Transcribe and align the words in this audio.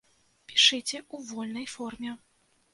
Пішыце 0.51 0.97
ў 1.13 1.15
вольнай 1.29 1.71
форме. 1.77 2.19